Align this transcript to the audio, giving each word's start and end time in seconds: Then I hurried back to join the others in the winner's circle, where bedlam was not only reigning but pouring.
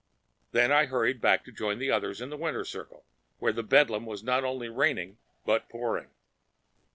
Then 0.51 0.71
I 0.71 0.87
hurried 0.87 1.21
back 1.21 1.45
to 1.45 1.51
join 1.51 1.77
the 1.77 1.91
others 1.91 2.21
in 2.21 2.31
the 2.31 2.35
winner's 2.37 2.69
circle, 2.69 3.05
where 3.37 3.53
bedlam 3.53 4.07
was 4.07 4.23
not 4.23 4.43
only 4.43 4.67
reigning 4.67 5.19
but 5.45 5.69
pouring. 5.69 6.09